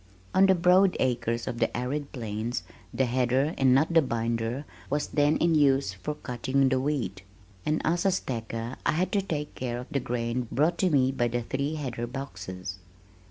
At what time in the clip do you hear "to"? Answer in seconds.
9.11-9.21, 10.79-10.89